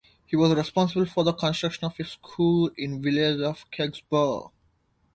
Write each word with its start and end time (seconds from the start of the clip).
He 0.25 0.35
was 0.35 0.51
responsible 0.55 1.05
for 1.05 1.23
the 1.23 1.31
construction 1.33 1.85
of 1.85 1.99
a 1.99 2.03
school 2.03 2.71
in 2.75 3.01
the 3.03 3.11
village 3.11 3.39
of 3.41 3.69
Kexborough. 3.69 4.51